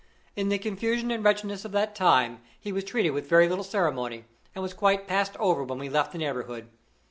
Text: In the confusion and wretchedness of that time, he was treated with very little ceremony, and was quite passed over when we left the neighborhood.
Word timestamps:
In 0.35 0.49
the 0.49 0.57
confusion 0.57 1.11
and 1.11 1.23
wretchedness 1.23 1.63
of 1.63 1.73
that 1.73 1.93
time, 1.93 2.41
he 2.59 2.71
was 2.71 2.83
treated 2.83 3.11
with 3.11 3.29
very 3.29 3.47
little 3.47 3.63
ceremony, 3.63 4.25
and 4.55 4.63
was 4.63 4.73
quite 4.73 5.07
passed 5.07 5.37
over 5.37 5.63
when 5.63 5.77
we 5.77 5.89
left 5.89 6.11
the 6.11 6.17
neighborhood. 6.17 6.67